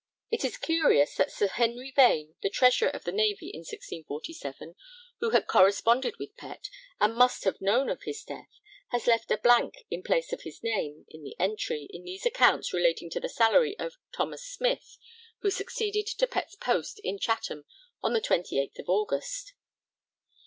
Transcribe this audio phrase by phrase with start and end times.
[0.31, 4.73] It is curious that Sir Henry Vane, the Treasurer of the Navy in 1647,
[5.19, 8.49] who had corresponded with Pett, and must have known of his death,
[8.89, 12.73] has left a blank in place of his name in the entry in these accounts
[12.73, 14.97] relating to the salary of Thomas Smith,
[15.41, 17.65] who succeeded to Pett's post at Chatham
[18.01, 19.53] on the 28th August.